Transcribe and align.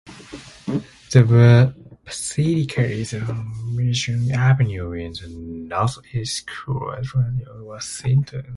The 1.11 1.75
basilica 2.05 2.83
is 2.83 3.13
on 3.13 3.75
Michigan 3.75 4.31
Avenue 4.31 4.93
in 4.93 5.11
the 5.11 5.27
northeast 5.27 6.49
quadrant 6.65 7.47
of 7.47 7.61
Washington. 7.63 8.47